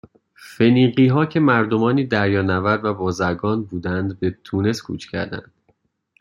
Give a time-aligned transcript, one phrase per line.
[0.35, 5.51] فنیقیها که مردمانی دریانورد و بازرگان بودند به تونس کوچ کردند